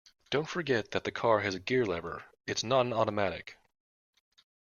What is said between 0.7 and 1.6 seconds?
that the car has a